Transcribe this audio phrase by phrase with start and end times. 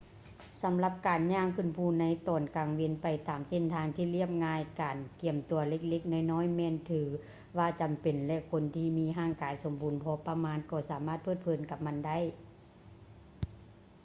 [0.63, 7.01] ສຳລັບການຍ່າງຂຶ້ນພູໃນຕອນກາງເວັນ ໄປຕາມເສັ້ນທາງທີ່ລຽບງ່າຍ ການກຽມຕົວເລັກໆນ້ອຍໆ ແມ່ນຖື
[7.57, 12.17] ວ່າຈຳເປັນ ແລະ ຄົນທີ່ມີຮ່າງກາຍສົມບູນພໍປະມານກໍສາມາດເພີດເພີນກັບມັນໄດ້